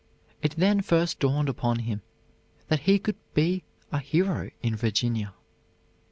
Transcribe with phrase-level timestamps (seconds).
[0.41, 2.01] It then first dawned upon him
[2.69, 5.35] that he could be a hero in Virginia.